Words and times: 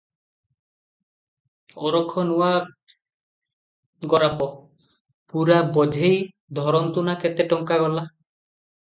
ଅରଖ 1.89 2.21
ନୂଆ 2.29 2.47
ଗୋରାପ, 4.13 4.47
ପୂରା 5.33 5.57
ବୋଝେଇ, 5.75 6.17
ଧରନ୍ତୁ 6.61 7.05
ନା 7.11 7.15
କେତେ 7.25 7.47
ଟଙ୍କା 7.53 7.77
ଗଲା? 7.85 8.05